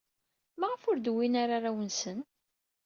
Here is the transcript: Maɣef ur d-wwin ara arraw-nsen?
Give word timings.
Maɣef 0.59 0.81
ur 0.89 0.97
d-wwin 0.99 1.39
ara 1.43 1.53
arraw-nsen? 1.57 2.19